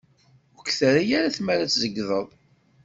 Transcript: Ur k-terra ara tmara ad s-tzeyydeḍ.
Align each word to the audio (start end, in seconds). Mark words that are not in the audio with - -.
Ur 0.55 0.63
k-terra 0.67 1.01
ara 1.17 1.35
tmara 1.37 1.61
ad 1.63 1.69
s-tzeyydeḍ. 1.71 2.27